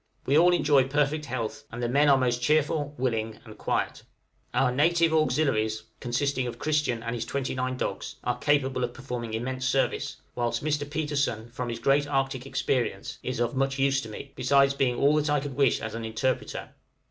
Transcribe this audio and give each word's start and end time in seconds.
We 0.25 0.35
all 0.35 0.51
enjoy 0.51 0.87
perfect 0.87 1.25
health, 1.25 1.63
and 1.71 1.83
the 1.83 1.87
men 1.87 2.09
are 2.09 2.17
most 2.17 2.41
cheerful, 2.41 2.95
willing, 2.97 3.37
and 3.45 3.55
quiet. 3.55 4.01
{PROSPECT 4.01 4.05
FOR 4.51 4.57
WINTER.} 4.57 4.59
Our 4.59 4.71
"native 4.75 5.13
auxiliaries," 5.13 5.83
consisting 5.99 6.47
of 6.47 6.57
Christian 6.57 7.03
and 7.03 7.13
his 7.13 7.23
twenty 7.23 7.53
nine 7.53 7.77
dogs, 7.77 8.15
are 8.23 8.39
capable 8.39 8.83
of 8.83 8.95
performing 8.95 9.35
immense 9.35 9.63
service; 9.67 10.15
whilst 10.33 10.63
Mr. 10.63 10.89
Petersen, 10.89 11.51
from 11.51 11.69
his 11.69 11.77
great 11.77 12.07
Arctic 12.07 12.47
experience, 12.47 13.19
is 13.21 13.39
of 13.39 13.55
much 13.55 13.77
use 13.77 14.01
to 14.01 14.09
me, 14.09 14.31
besides 14.35 14.73
being 14.73 14.95
all 14.97 15.13
that 15.17 15.29
I 15.29 15.39
could 15.39 15.55
wish 15.55 15.79
as 15.79 15.93
an 15.93 16.03
interpreter. 16.03 16.71